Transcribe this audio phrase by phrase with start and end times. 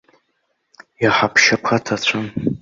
[1.03, 2.25] Иҳаԥшьақәа ҭацәын.